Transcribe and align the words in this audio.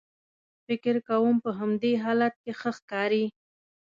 فکر 0.65 0.95
کوم 1.07 1.35
په 1.43 1.49
همدې 1.59 1.91
حالت 2.03 2.33
کې 2.43 2.51
ښه 2.59 2.71
ښکارې. 2.77 3.25